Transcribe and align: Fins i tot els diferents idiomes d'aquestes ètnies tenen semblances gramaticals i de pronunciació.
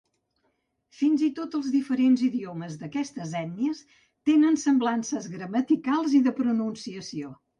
Fins 1.01 1.23
i 1.27 1.27
tot 1.39 1.57
els 1.59 1.67
diferents 1.73 2.23
idiomes 2.27 2.79
d'aquestes 2.79 3.35
ètnies 3.41 3.83
tenen 4.31 4.57
semblances 4.63 5.31
gramaticals 5.37 6.17
i 6.21 6.25
de 6.29 6.37
pronunciació. 6.41 7.31